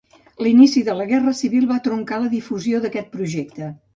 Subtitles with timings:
[0.45, 3.71] L'inici de la Guerra Civil va truncar la difusió d'aquest projecte.